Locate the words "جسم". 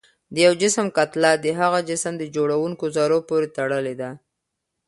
0.61-0.87, 1.89-2.13